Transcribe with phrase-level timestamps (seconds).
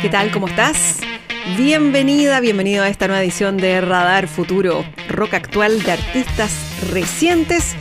[0.00, 0.30] ¿Qué tal?
[0.30, 0.96] ¿Cómo estás?
[1.58, 6.50] Bienvenida, bienvenido a esta nueva edición de Radar Futuro, rock actual de artistas
[6.90, 7.74] recientes.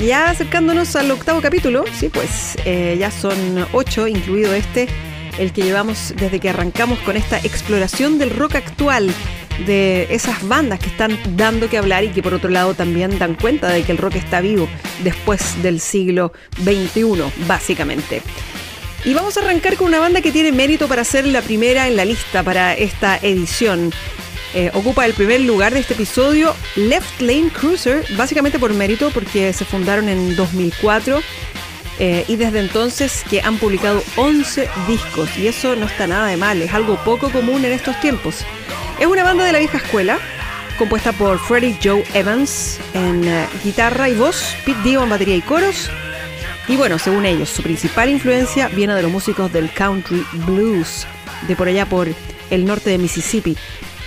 [0.00, 4.88] Ya acercándonos al octavo capítulo, sí, pues eh, ya son ocho, incluido este,
[5.38, 9.12] el que llevamos desde que arrancamos con esta exploración del rock actual,
[9.66, 13.34] de esas bandas que están dando que hablar y que por otro lado también dan
[13.34, 14.68] cuenta de que el rock está vivo
[15.04, 18.22] después del siglo XXI, básicamente.
[19.08, 21.96] Y vamos a arrancar con una banda que tiene mérito para ser la primera en
[21.96, 23.90] la lista para esta edición.
[24.52, 29.54] Eh, ocupa el primer lugar de este episodio Left Lane Cruiser, básicamente por mérito porque
[29.54, 31.22] se fundaron en 2004
[31.98, 36.36] eh, y desde entonces que han publicado 11 discos y eso no está nada de
[36.36, 38.44] mal, es algo poco común en estos tiempos.
[39.00, 40.18] Es una banda de la vieja escuela,
[40.76, 45.40] compuesta por Freddie Joe Evans en eh, guitarra y voz, Pete Dio en batería y
[45.40, 45.88] coros,
[46.68, 51.06] y bueno, según ellos, su principal influencia viene de los músicos del country blues,
[51.46, 52.08] de por allá por
[52.50, 53.56] el norte de Mississippi.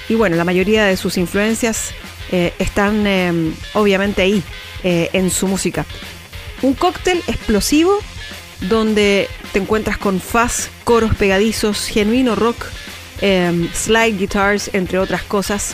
[0.10, 1.92] Y bueno, la mayoría de sus influencias
[2.32, 4.44] eh, están eh, obviamente ahí,
[4.84, 5.86] eh, en su música.
[6.62, 7.98] Un cóctel explosivo
[8.62, 12.68] donde te encuentras con fuzz, coros pegadizos, genuino rock,
[13.74, 15.74] slide guitars, entre otras cosas.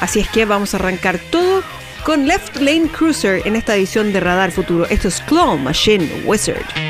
[0.00, 1.64] Así es que vamos a arrancar todo
[2.04, 4.86] con Left Lane Cruiser en esta edición de Radar Futuro.
[4.88, 6.89] Esto es Claw Machine Wizard.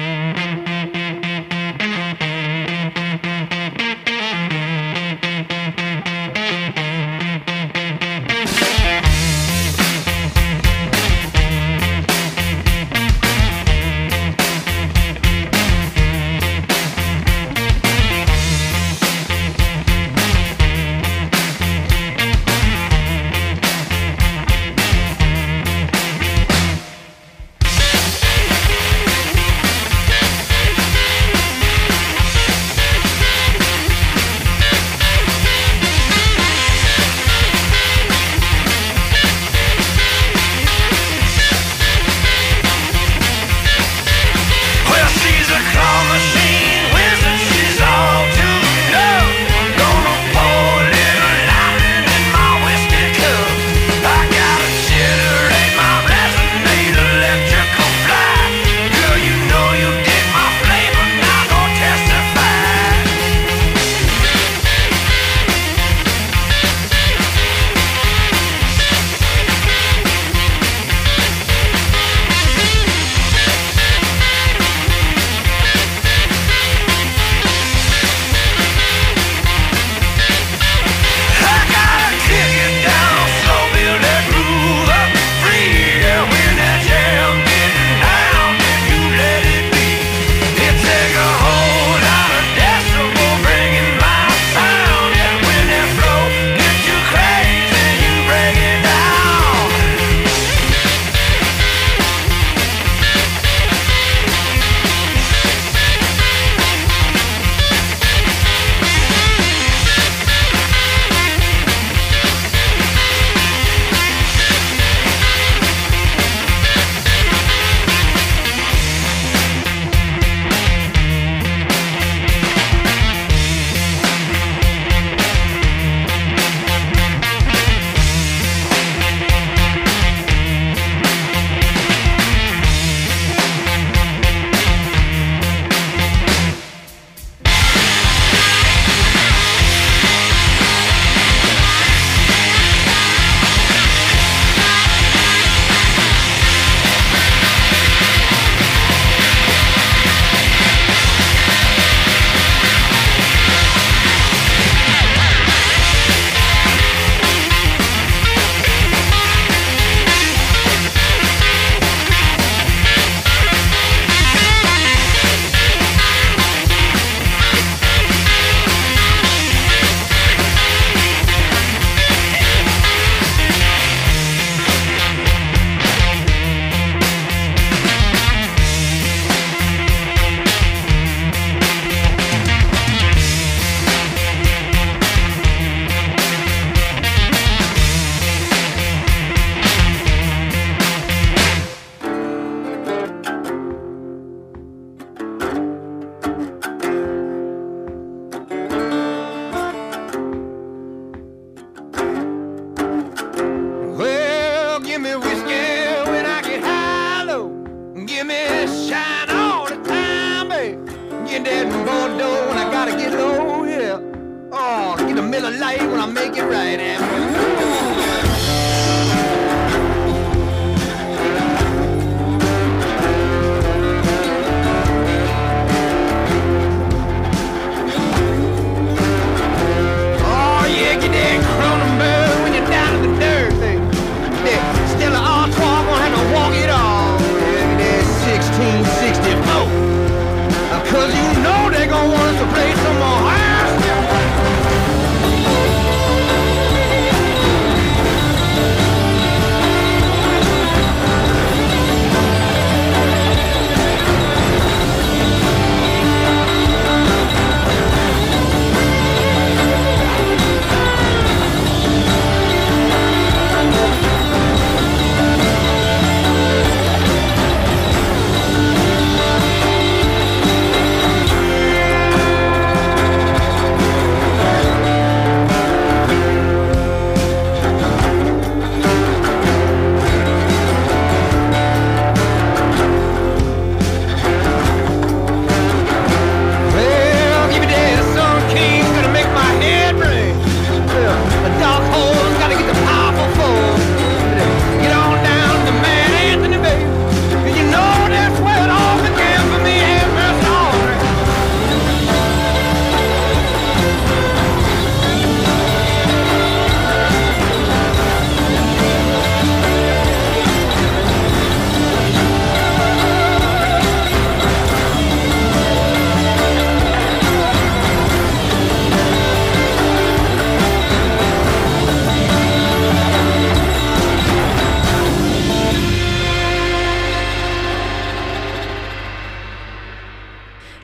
[215.61, 216.81] when I make it right.
[216.81, 217.60] And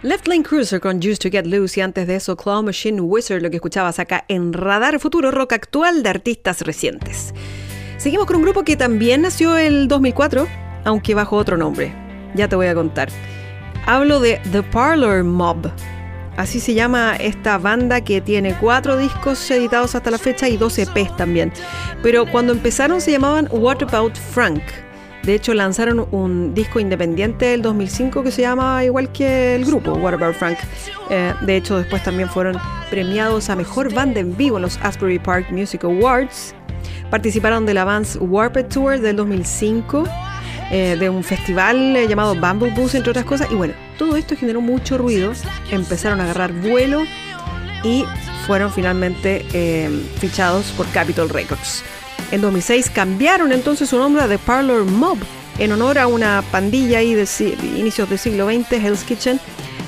[0.03, 3.41] Left Lane Cruiser con Used to Get Loose y antes de eso Claw Machine Wizard,
[3.41, 7.33] lo que escuchabas acá en Radar Futuro Rock Actual de artistas recientes.
[7.97, 10.47] Seguimos con un grupo que también nació el 2004,
[10.85, 11.95] aunque bajo otro nombre.
[12.35, 13.09] Ya te voy a contar.
[13.87, 15.73] Hablo de The Parlor Mob.
[16.37, 20.79] Así se llama esta banda que tiene cuatro discos editados hasta la fecha y dos
[20.79, 21.51] EPs también.
[22.03, 24.63] Pero cuando empezaron se llamaban What About Frank.
[25.27, 29.95] De hecho, lanzaron un disco independiente del 2005 que se llama igual que el grupo,
[29.95, 30.57] What About Frank.
[31.11, 32.57] Eh, de hecho, después también fueron
[32.91, 36.55] premiados a Mejor Banda en Vivo en los Asbury Park Music Awards.
[37.11, 40.05] Participaron de la Vans Warped Tour del 2005,
[40.71, 43.49] eh, de un festival eh, llamado Bumblebee, entre otras cosas.
[43.51, 45.33] Y bueno, todo esto generó mucho ruido.
[45.73, 47.03] Empezaron a agarrar vuelo
[47.83, 48.05] y
[48.47, 49.45] fueron finalmente
[50.21, 51.83] fichados por Capitol Records.
[52.33, 55.19] En 2006 cambiaron entonces su nombre a The Parlor Mob
[55.59, 57.27] en honor a una pandilla ahí de
[57.79, 59.41] inicios del siglo XX, Hell's Kitchen.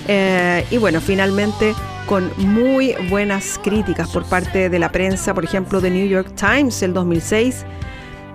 [0.06, 1.75] Eh, y bueno, finalmente
[2.06, 6.82] con muy buenas críticas por parte de la prensa, por ejemplo, The New York Times
[6.82, 7.67] el 2006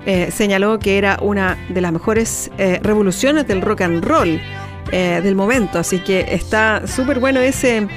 [0.06, 4.40] eh, señaló que era una de las mejores eh, revoluciones del rock and roll
[4.92, 5.80] del momento.
[5.80, 7.88] Así que está súper bueno ese,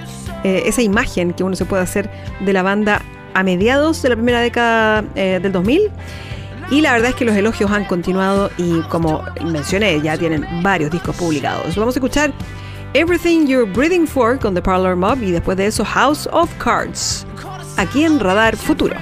[0.44, 2.08] esa imagen que uno se puede hacer
[2.40, 3.02] de la banda
[3.36, 5.90] a mediados de la primera década eh, del 2000.
[6.70, 10.90] Y la verdad es que los elogios han continuado y como mencioné, ya tienen varios
[10.90, 11.76] discos publicados.
[11.76, 12.32] Vamos a escuchar
[12.94, 17.26] Everything You're Breathing For con The Parlor Mob y después de eso House of Cards.
[17.76, 18.96] Aquí en Radar Futuro.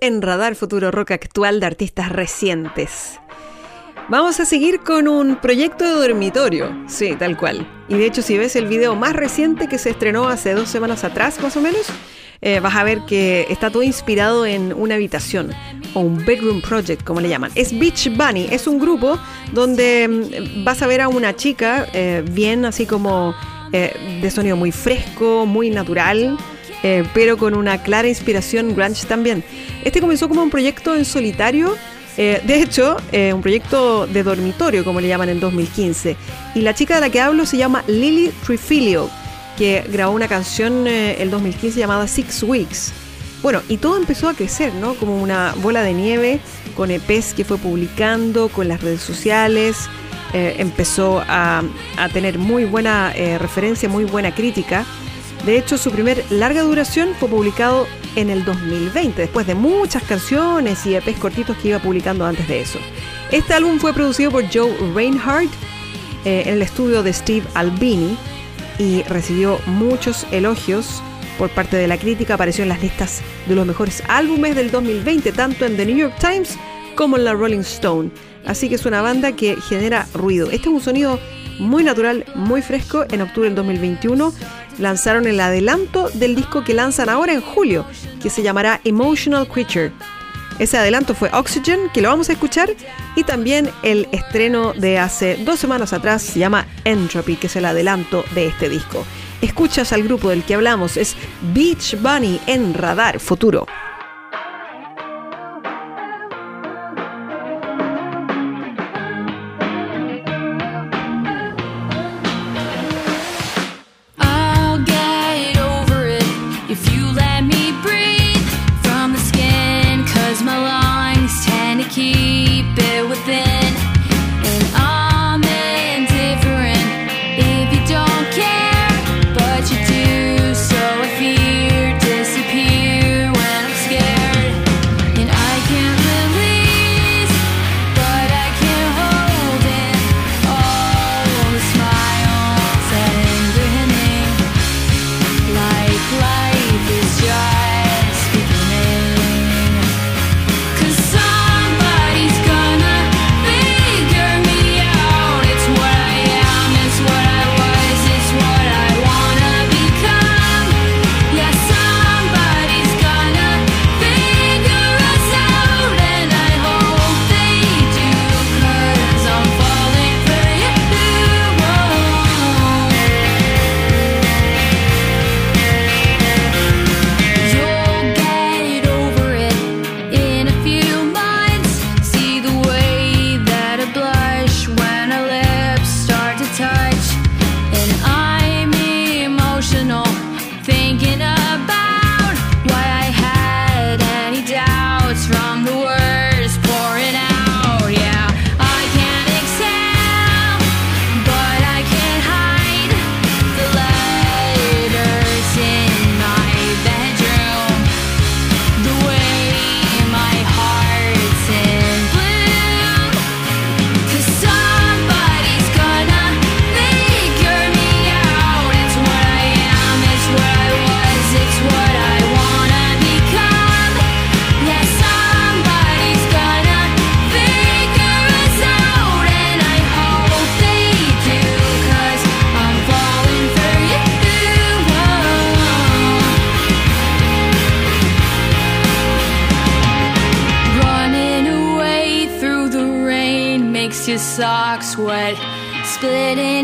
[0.00, 3.20] En Radar Futuro Rock actual de artistas recientes.
[4.08, 7.68] Vamos a seguir con un proyecto de dormitorio, sí, tal cual.
[7.86, 11.04] Y de hecho, si ves el video más reciente que se estrenó hace dos semanas
[11.04, 11.88] atrás, más o menos,
[12.40, 15.52] eh, vas a ver que está todo inspirado en una habitación
[15.92, 17.50] o un bedroom project, como le llaman.
[17.54, 19.18] Es Beach Bunny, es un grupo
[19.52, 23.34] donde mm, vas a ver a una chica eh, bien así como
[23.72, 26.36] eh, de sonido muy fresco, muy natural.
[26.82, 29.42] eh, pero con una clara inspiración grunge también.
[29.82, 31.74] Este comenzó como un proyecto en solitario
[32.18, 32.96] eh, de hecho,
[33.34, 36.16] un proyecto de dormitorio, como le llaman en 2015.
[36.54, 39.10] Y la chica de la que hablo se llama Lily Trifilio,
[39.58, 42.92] que grabó una canción el 2015 llamada Six Weeks.
[43.42, 44.94] Bueno, y todo empezó a crecer, ¿no?
[44.94, 46.40] Como una bola de nieve,
[46.74, 49.88] con EPs que fue publicando, con las redes sociales.
[50.32, 51.62] Eh, empezó a,
[52.12, 54.84] tener muy buena eh, referencia, muy buena crítica.
[55.44, 57.86] De hecho, su primer larga duración fue publicado
[58.16, 62.60] en el 2020, después de muchas canciones y EPs cortitos que iba publicando antes de
[62.60, 62.78] eso.
[63.30, 65.50] Este álbum fue producido por Joe Reinhardt
[66.24, 68.16] eh, en el estudio de Steve Albini
[68.78, 71.02] y recibió muchos elogios
[71.38, 72.34] por parte de la crítica.
[72.34, 76.14] Apareció en las listas de los mejores álbumes del 2020, tanto en The New York
[76.18, 76.58] Times
[76.94, 78.10] como en la Rolling Stone.
[78.46, 80.46] Así que es una banda que genera ruido.
[80.46, 81.18] Este es un sonido
[81.58, 83.04] muy natural, muy fresco.
[83.10, 84.32] En octubre del 2021
[84.78, 87.86] lanzaron el adelanto del disco que lanzan ahora en julio,
[88.22, 89.92] que se llamará Emotional Creature.
[90.58, 92.70] Ese adelanto fue Oxygen, que lo vamos a escuchar,
[93.14, 97.66] y también el estreno de hace dos semanas atrás se llama Entropy, que es el
[97.66, 99.04] adelanto de este disco.
[99.42, 101.14] Escuchas al grupo del que hablamos, es
[101.52, 103.66] Beach Bunny en Radar Futuro.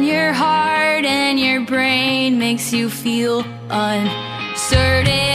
[0.03, 5.32] Splitting your heart and your brain makes you feel uncertain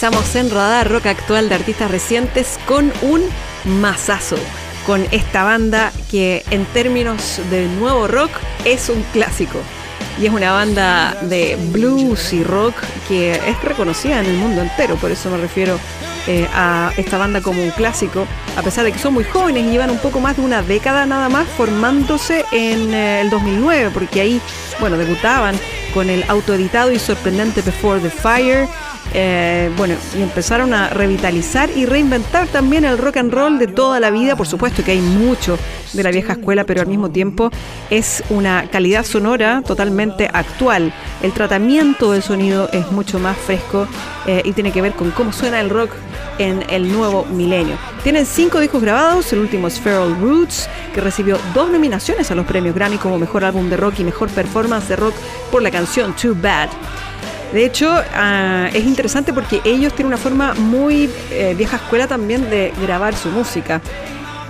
[0.00, 3.20] Regresamos en Radar Rock actual de artistas recientes con un
[3.80, 4.36] masazo.
[4.86, 8.30] Con esta banda que en términos de nuevo rock
[8.64, 9.58] es un clásico.
[10.20, 12.76] Y es una banda de blues y rock
[13.08, 14.94] que es reconocida en el mundo entero.
[14.94, 15.80] Por eso me refiero
[16.28, 18.24] eh, a esta banda como un clásico.
[18.56, 21.06] A pesar de que son muy jóvenes y llevan un poco más de una década
[21.06, 23.90] nada más formándose en eh, el 2009.
[23.92, 24.40] Porque ahí,
[24.78, 25.56] bueno, debutaban
[25.92, 28.68] con el autoeditado y sorprendente Before the Fire.
[29.14, 34.00] Eh, bueno, y empezaron a revitalizar y reinventar también el rock and roll de toda
[34.00, 34.36] la vida.
[34.36, 35.58] Por supuesto que hay mucho
[35.92, 37.50] de la vieja escuela, pero al mismo tiempo
[37.90, 40.92] es una calidad sonora totalmente actual.
[41.22, 43.88] El tratamiento del sonido es mucho más fresco
[44.26, 45.90] eh, y tiene que ver con cómo suena el rock
[46.38, 47.76] en el nuevo milenio.
[48.02, 52.46] Tienen cinco discos grabados, el último es Feral Roots, que recibió dos nominaciones a los
[52.46, 55.14] premios Grammy como Mejor Álbum de Rock y Mejor Performance de Rock
[55.50, 56.68] por la canción Too Bad.
[57.52, 62.50] De hecho, ah, es interesante porque ellos tienen una forma muy eh, vieja escuela también
[62.50, 63.80] de grabar su música.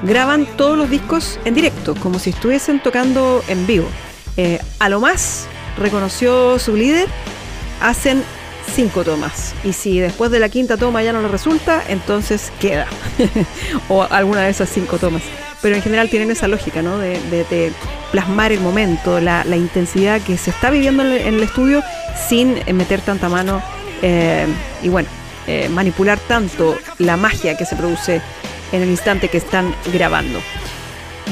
[0.02, 3.88] Graban todos los discos en directo, como si estuviesen tocando en vivo.
[4.37, 7.08] Eh, a lo más, reconoció su líder,
[7.80, 8.22] hacen
[8.74, 9.54] cinco tomas.
[9.64, 12.87] Y si después de la quinta toma ya no le resulta, entonces queda.
[13.88, 15.22] o alguna de esas cinco tomas.
[15.62, 16.98] Pero en general tienen esa lógica, ¿no?
[16.98, 17.72] De, de- de
[18.10, 21.82] plasmar el momento, la, intensidad que se está viviendo en el, en el estudio
[22.28, 23.62] sin eh, meter tanta mano
[24.02, 24.46] eh,
[24.82, 25.08] y bueno,
[25.46, 28.20] eh, manipular tanto la magia que se produce
[28.72, 30.40] en el instante que están grabando.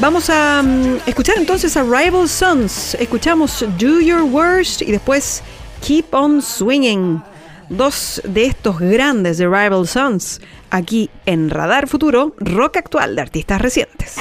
[0.00, 2.94] Vamos a mm, escuchar entonces a Rival Sons.
[2.94, 5.42] Escuchamos Do Your Worst y después
[5.86, 7.22] Keep On Swinging.
[7.68, 13.60] Dos de estos grandes de Rival Sons aquí en Radar Futuro, rock actual de artistas
[13.60, 14.16] recientes.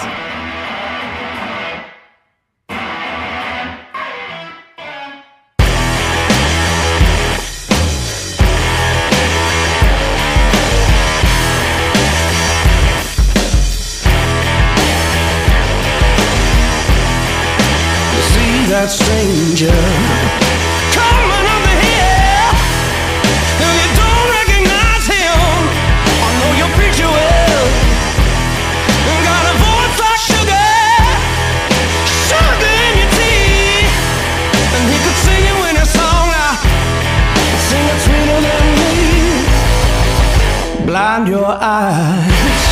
[38.80, 39.46] Me.
[40.86, 42.64] Blind your eyes,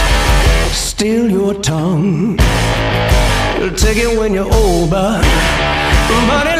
[0.76, 2.38] steal your tongue.
[3.58, 5.22] You'll take it when you're old, but
[6.28, 6.53] but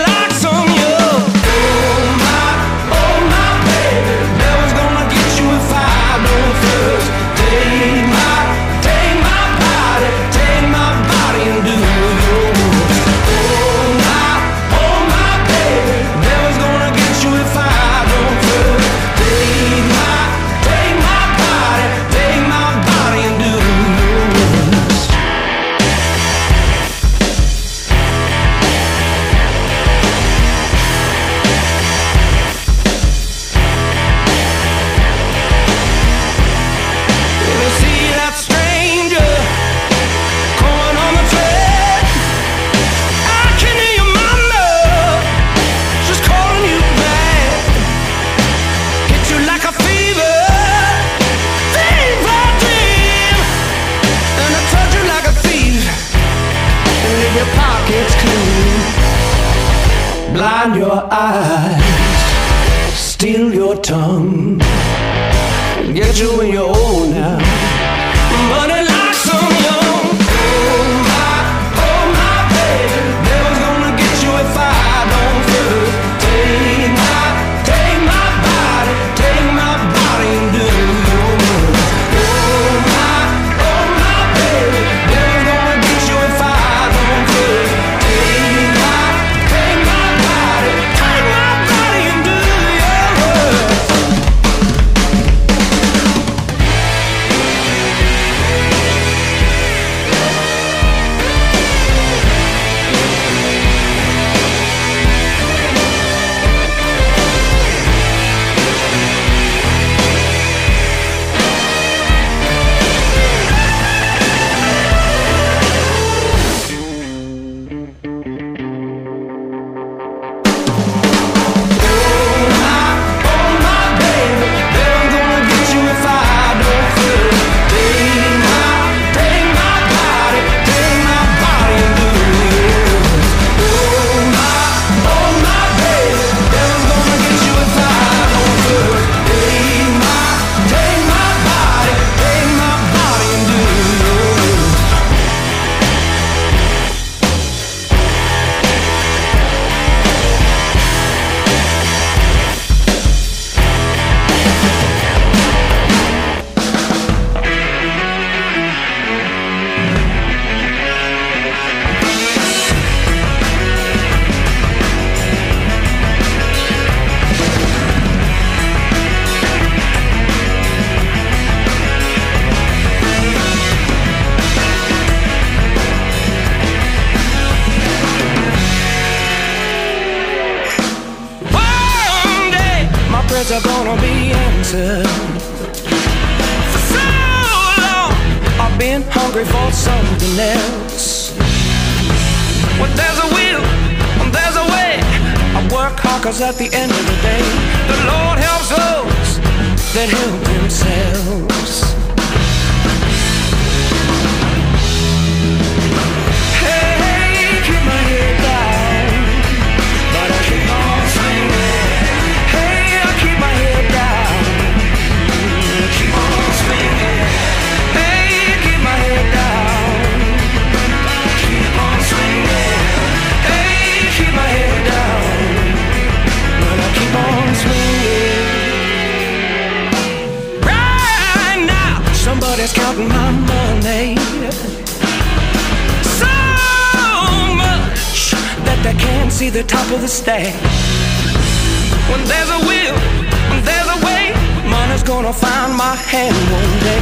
[245.06, 247.00] gonna find my hand one day.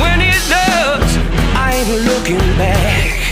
[0.00, 1.16] When it does,
[1.54, 3.23] I ain't looking back.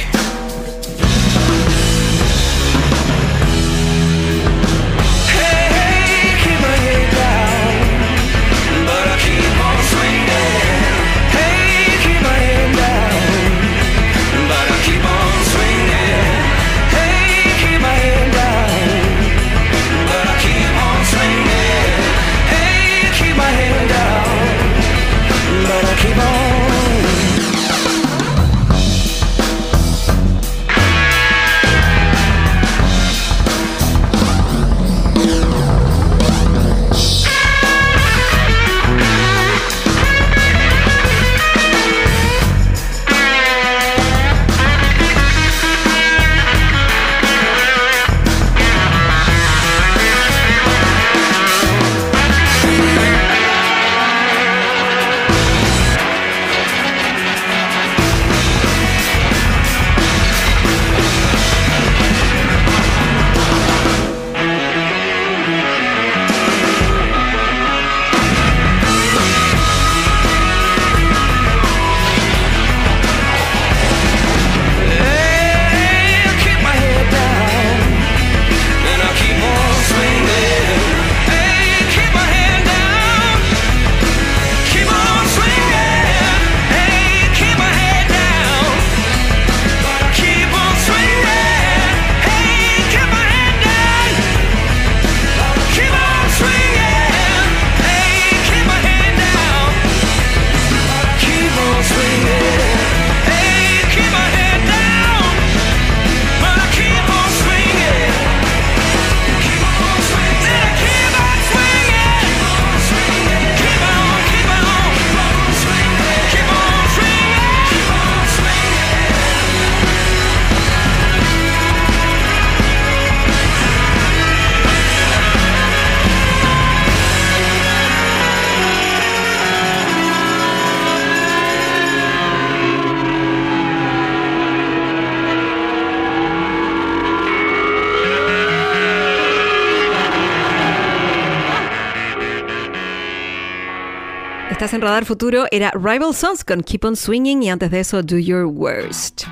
[144.83, 148.47] Radar Futuro, era Rival Sons con Keep on Swinging y antes de eso Do Your
[148.47, 149.23] Worst.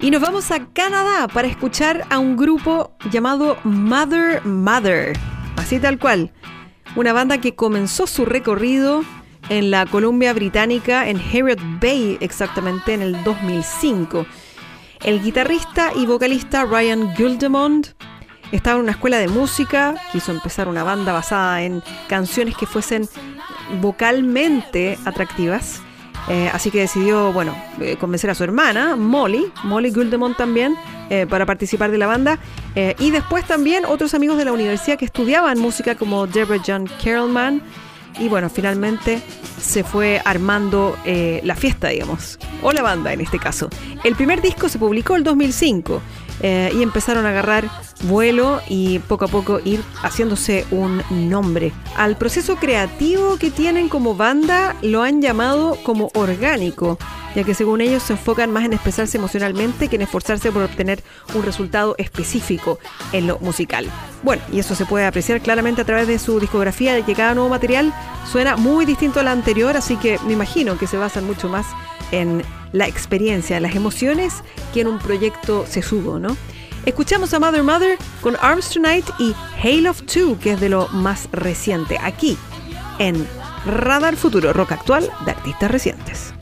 [0.00, 5.16] Y nos vamos a Canadá para escuchar a un grupo llamado Mother Mother,
[5.56, 6.32] así tal cual.
[6.96, 9.04] Una banda que comenzó su recorrido
[9.48, 14.26] en la Columbia Británica, en Harriet Bay exactamente en el 2005.
[15.04, 17.94] El guitarrista y vocalista Ryan Guldemond
[18.50, 23.08] estaba en una escuela de música, quiso empezar una banda basada en canciones que fuesen
[23.80, 25.80] vocalmente atractivas.
[26.28, 30.74] Eh, así que decidió, bueno, eh, convencer a su hermana, Molly, Molly Guldemont también,
[31.10, 32.38] eh, para participar de la banda.
[32.74, 36.88] Eh, y después también otros amigos de la universidad que estudiaban música como Deborah John
[37.02, 37.62] Carrollman.
[38.18, 39.20] Y bueno, finalmente
[39.60, 43.68] se fue armando la fiesta, digamos, o la banda en este caso.
[44.04, 46.00] El primer disco se publicó el 2005
[46.40, 47.68] eh, y empezaron a agarrar
[48.04, 51.72] vuelo y poco a poco ir haciéndose un nombre.
[51.96, 56.98] Al proceso creativo que tienen como banda lo han llamado como orgánico,
[57.34, 61.02] ya que según ellos se enfocan más en expresarse emocionalmente que en esforzarse por obtener
[61.34, 62.78] un resultado específico
[63.12, 63.86] en lo musical.
[64.22, 67.34] Bueno, y eso se puede apreciar claramente a través de su discografía, de que cada
[67.34, 67.92] nuevo material
[68.30, 71.66] suena muy distinto al anterior, así que me imagino que se basan mucho más
[72.10, 72.42] en
[72.74, 74.42] la experiencia, las emociones
[74.74, 76.36] que en un proyecto se subo, ¿no?
[76.84, 80.88] Escuchamos a Mother Mother con Arms Tonight y Hail of Two, que es de lo
[80.88, 82.36] más reciente, aquí
[82.98, 83.26] en
[83.64, 86.34] Radar Futuro, rock actual de artistas recientes.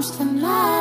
[0.00, 0.77] comes to.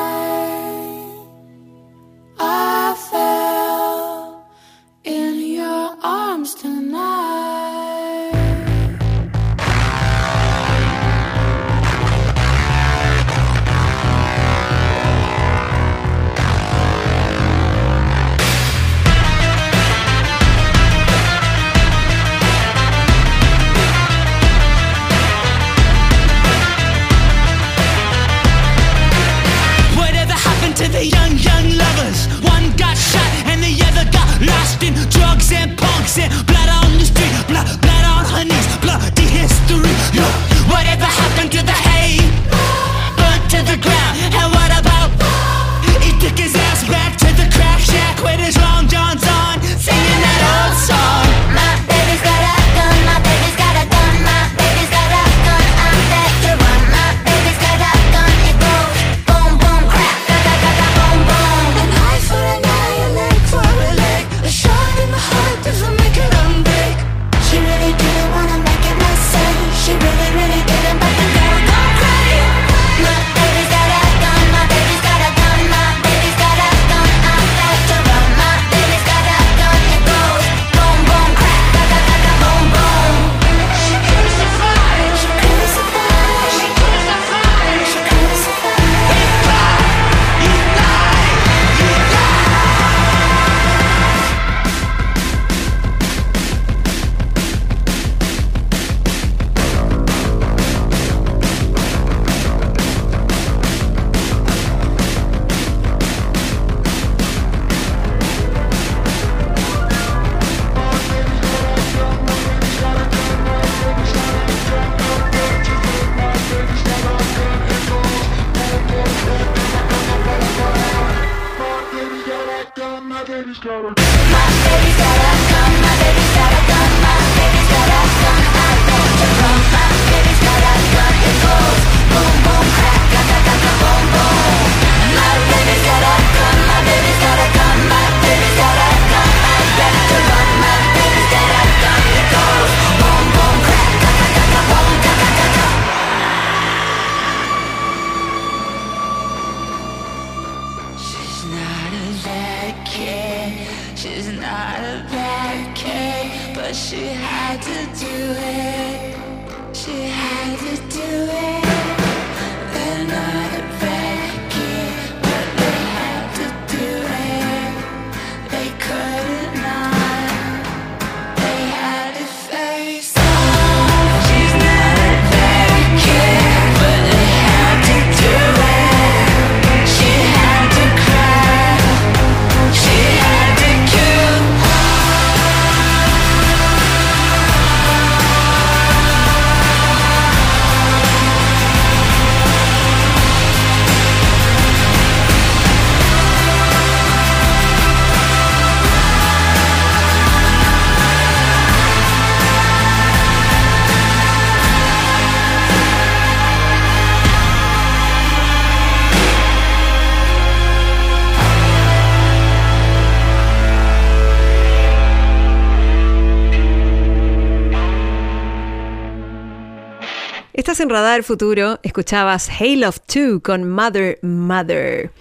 [220.80, 225.12] En Radar Futuro, escuchabas Hail of Two con Mother Mother.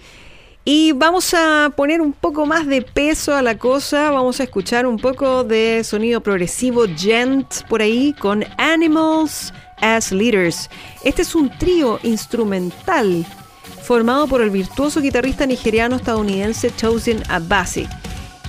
[0.65, 4.85] Y vamos a poner un poco más de peso a la cosa, vamos a escuchar
[4.85, 9.51] un poco de sonido progresivo gent por ahí con Animals
[9.81, 10.69] as Leaders.
[11.03, 13.25] Este es un trío instrumental
[13.81, 17.87] formado por el virtuoso guitarrista nigeriano estadounidense Chosen Abasi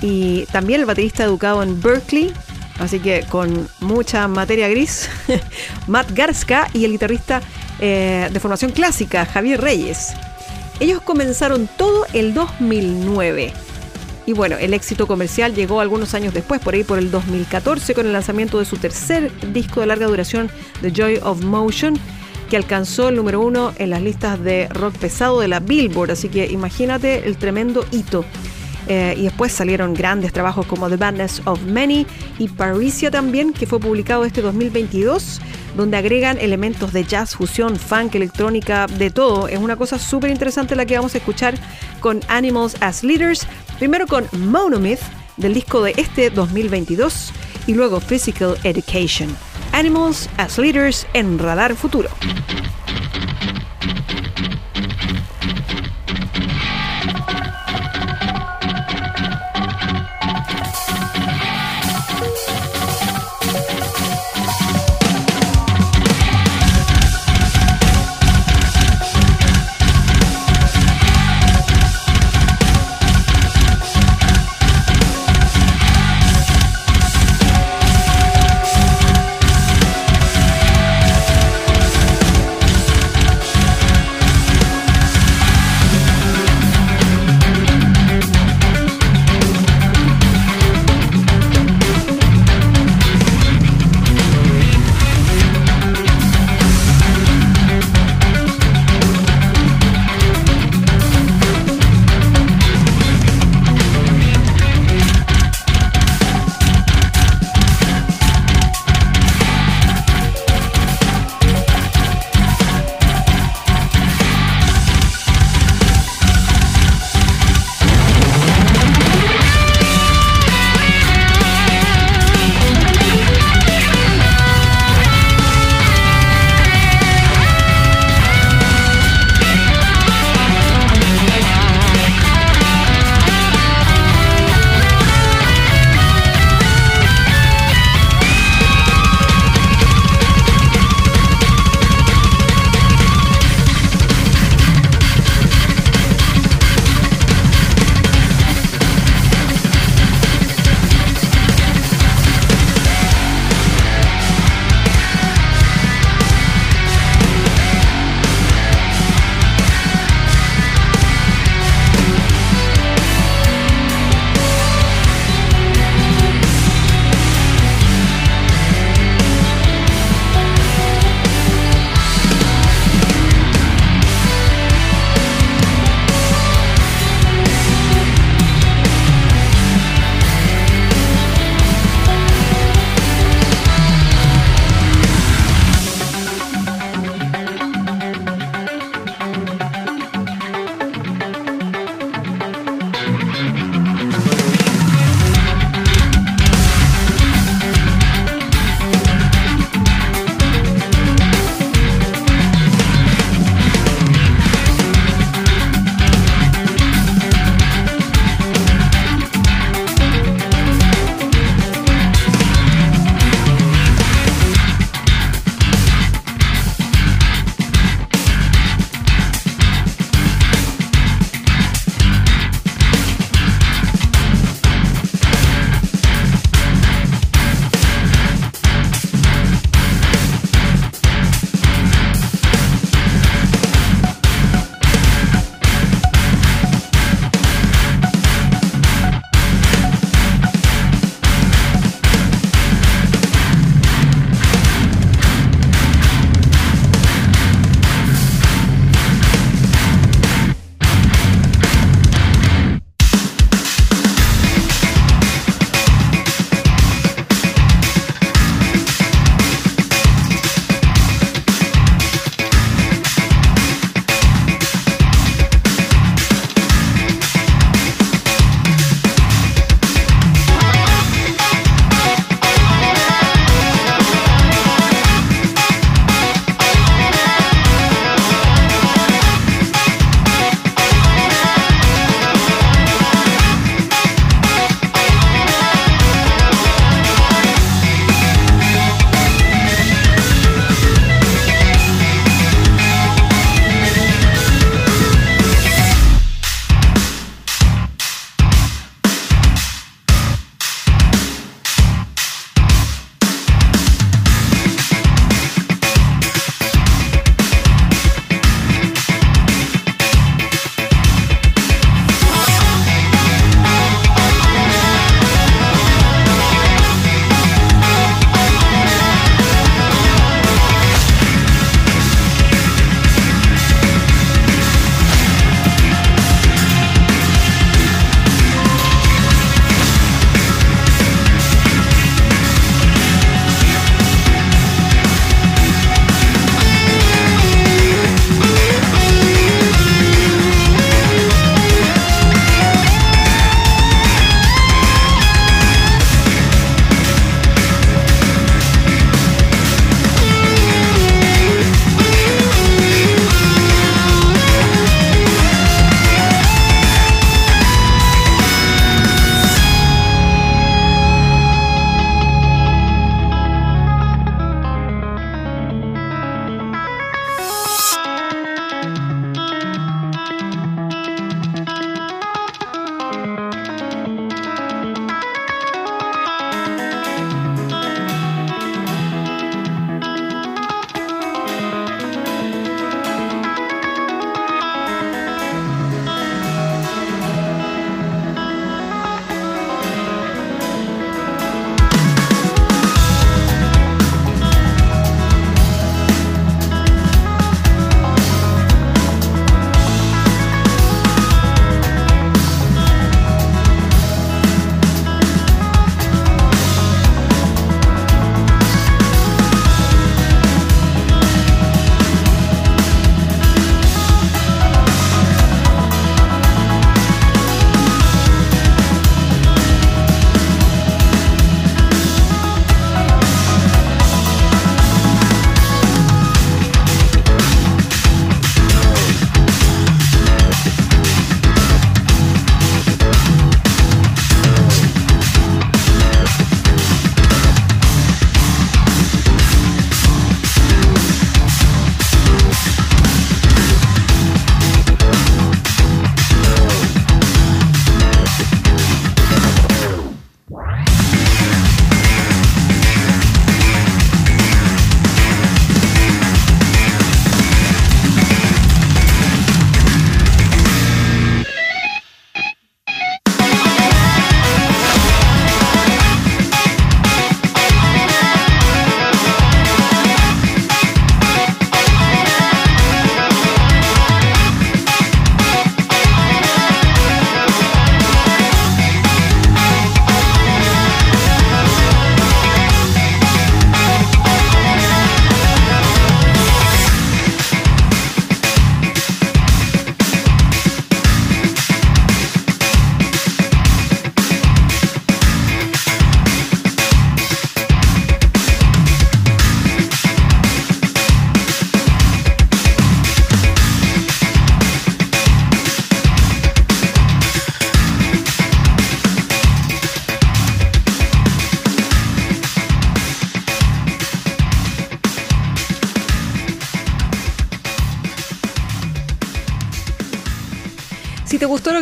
[0.03, 2.33] y también el baterista educado en Berkeley,
[2.79, 5.09] así que con mucha materia gris,
[5.87, 7.41] Matt Garska y el guitarrista
[7.81, 10.14] eh, de formación clásica Javier Reyes.
[10.81, 13.53] Ellos comenzaron todo el 2009.
[14.26, 18.07] Y bueno, el éxito comercial llegó algunos años después, por ahí por el 2014, con
[18.07, 20.51] el lanzamiento de su tercer disco de larga duración,
[20.83, 21.99] The Joy of Motion,
[22.51, 26.11] que alcanzó el número uno en las listas de rock pesado de la Billboard.
[26.11, 28.24] Así que imagínate el tremendo hito.
[28.87, 32.07] Eh, y después salieron grandes trabajos como The Badness of Many
[32.39, 35.41] y Parisia también, que fue publicado este 2022,
[35.76, 39.49] donde agregan elementos de jazz, fusión, funk, electrónica, de todo.
[39.49, 41.55] Es una cosa súper interesante la que vamos a escuchar
[42.01, 43.47] con Animals as Leaders.
[43.79, 45.01] Primero con Monomyth,
[45.37, 47.33] del disco de este 2022,
[47.66, 49.29] y luego Physical Education.
[49.72, 52.09] Animals as Leaders en Radar Futuro.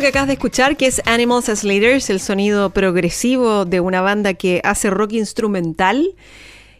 [0.09, 4.61] Acabas de escuchar, que es Animals as Leaders, el sonido progresivo de una banda que
[4.63, 6.15] hace rock instrumental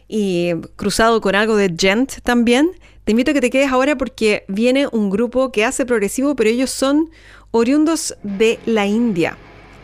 [0.07, 2.71] y cruzado con algo de gent también,
[3.03, 6.49] te invito a que te quedes ahora porque viene un grupo que hace progresivo, pero
[6.49, 7.09] ellos son
[7.51, 9.37] oriundos de la India.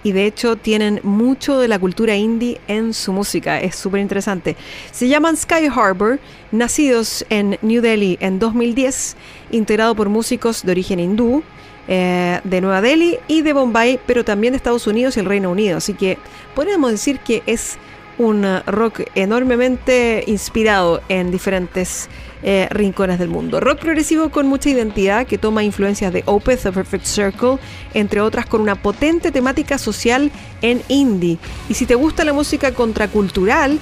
[0.05, 4.55] Y de hecho tienen mucho de la cultura indie en su música, es súper interesante.
[4.91, 6.19] Se llaman Sky Harbor,
[6.51, 9.15] nacidos en New Delhi en 2010,
[9.51, 11.43] integrado por músicos de origen hindú,
[11.87, 15.51] eh, de Nueva Delhi y de Bombay, pero también de Estados Unidos y el Reino
[15.51, 15.77] Unido.
[15.77, 16.17] Así que
[16.55, 17.77] podríamos decir que es
[18.17, 22.09] un uh, rock enormemente inspirado en diferentes
[22.43, 23.59] eh, rincones del mundo.
[23.59, 27.57] Rock progresivo con mucha identidad que toma influencias de Opeth, The Perfect Circle,
[27.93, 30.31] entre otras con una potente temática social
[30.61, 31.37] en indie.
[31.69, 33.79] Y si te gusta la música contracultural,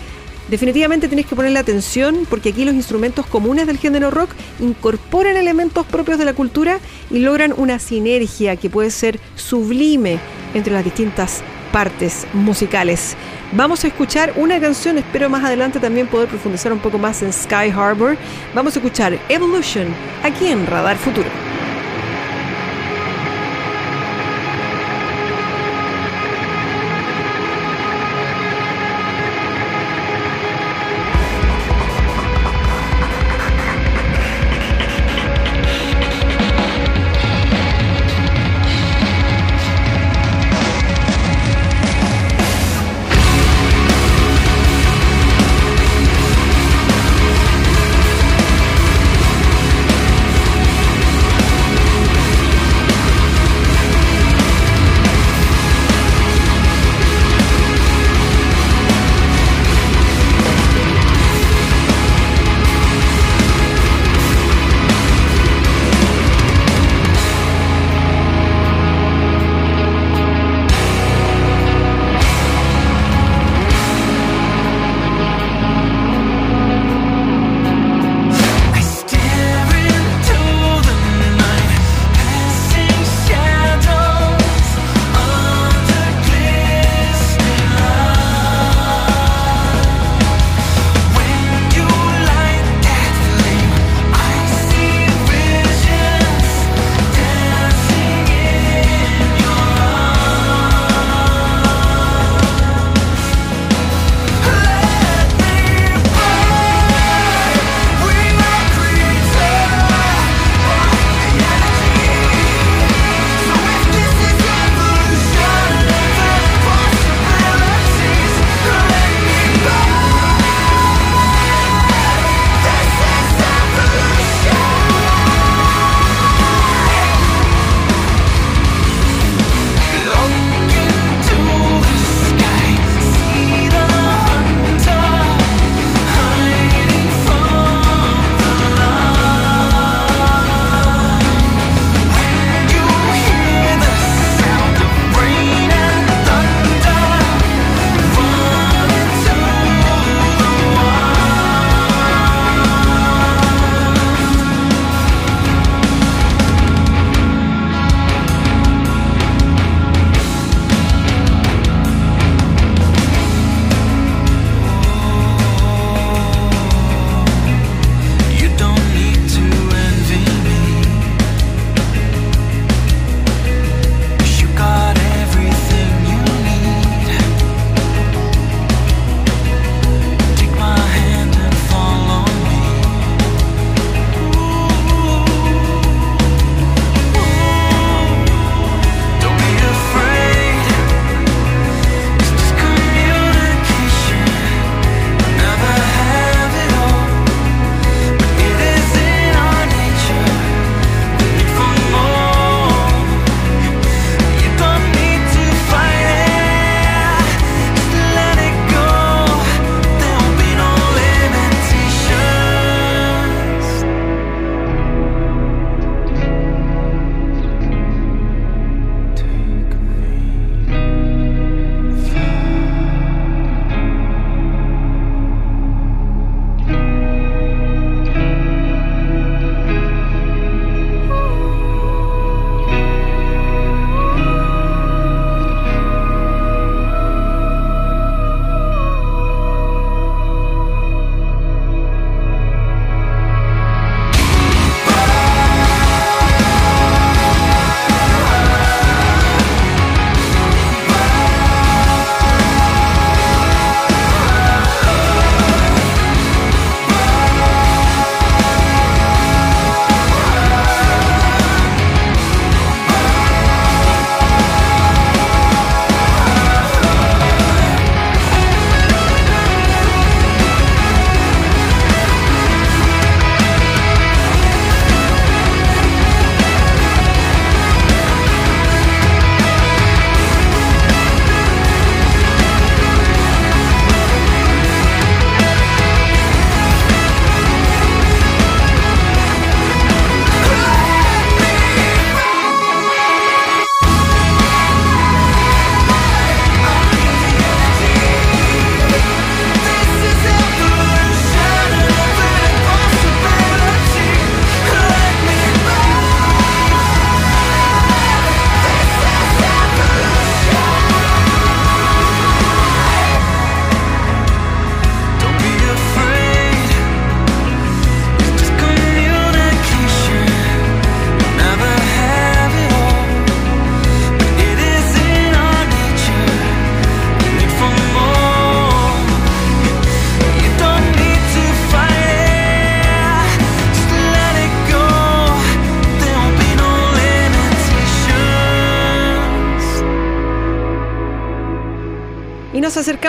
[0.51, 5.85] definitivamente tienes que ponerle atención porque aquí los instrumentos comunes del género rock incorporan elementos
[5.87, 6.79] propios de la cultura
[7.09, 10.19] y logran una sinergia que puede ser sublime
[10.53, 11.41] entre las distintas
[11.71, 13.15] partes musicales.
[13.53, 17.31] Vamos a escuchar una canción, espero más adelante también poder profundizar un poco más en
[17.31, 18.17] Sky Harbor.
[18.53, 19.87] Vamos a escuchar Evolution
[20.21, 21.29] aquí en Radar Futuro.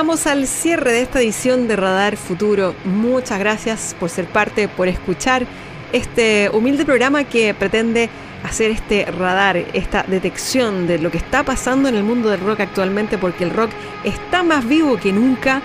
[0.03, 2.74] Acercamos al cierre de esta edición de Radar Futuro.
[2.84, 5.46] Muchas gracias por ser parte, por escuchar
[5.92, 8.11] este humilde programa que pretende
[8.42, 12.61] hacer este radar, esta detección de lo que está pasando en el mundo del rock
[12.61, 13.70] actualmente, porque el rock
[14.03, 15.62] está más vivo que nunca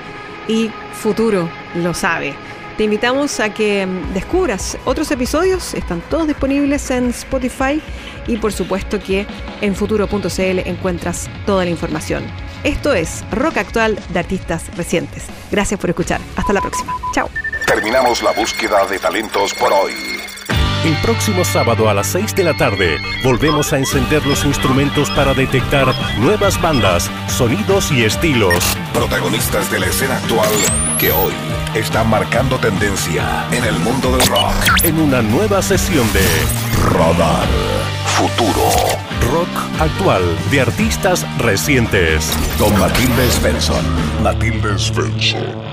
[0.47, 2.35] y Futuro lo sabe.
[2.77, 7.81] Te invitamos a que descubras otros episodios, están todos disponibles en Spotify
[8.27, 9.25] y por supuesto que
[9.61, 12.23] en futuro.cl encuentras toda la información.
[12.63, 15.25] Esto es Rock Actual de Artistas Recientes.
[15.49, 16.21] Gracias por escuchar.
[16.35, 16.93] Hasta la próxima.
[17.15, 17.31] Chao.
[17.65, 19.93] Terminamos la búsqueda de talentos por hoy.
[20.87, 25.33] El próximo sábado a las 6 de la tarde volvemos a encender los instrumentos para
[25.33, 28.55] detectar nuevas bandas, sonidos y estilos.
[28.93, 30.47] Protagonistas de la escena actual
[30.97, 31.33] que hoy
[31.75, 34.55] están marcando tendencia en el mundo del rock.
[34.85, 36.25] En una nueva sesión de
[36.89, 37.49] Radar
[38.05, 38.71] Futuro.
[39.29, 42.31] Rock Actual de Artistas Recientes.
[42.57, 43.83] Con Matilde Svensson.
[44.23, 45.66] Matilde Svensson.